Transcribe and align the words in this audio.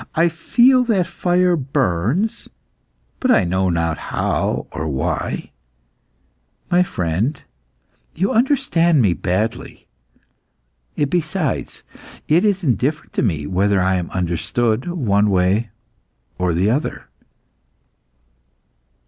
I 0.15 0.29
feel 0.29 0.83
that 0.85 1.05
fire 1.05 1.55
burns 1.55 2.49
but 3.19 3.29
I 3.29 3.43
know 3.43 3.69
not 3.69 3.99
how 3.99 4.65
or 4.71 4.87
why. 4.87 5.51
My 6.71 6.81
friend, 6.81 7.39
you 8.15 8.31
understand 8.33 8.99
me 9.03 9.13
badly. 9.13 9.85
Besides, 10.95 11.83
it 12.27 12.43
is 12.43 12.63
indifferent 12.63 13.13
to 13.13 13.21
me 13.21 13.45
whether 13.45 13.79
I 13.79 13.93
am 13.97 14.09
understood 14.09 14.87
one 14.87 15.29
way 15.29 15.69
or 16.39 16.55
the 16.55 16.71
other." 16.71 17.07